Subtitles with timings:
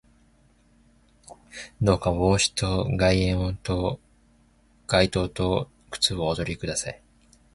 [1.79, 2.89] どうか帽子と
[4.87, 6.99] 外套と靴をおとり下さい